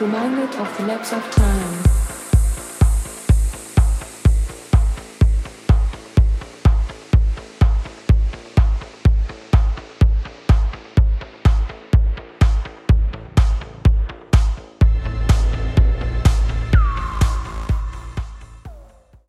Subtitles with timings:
[0.00, 1.79] reminded of the lapse of time.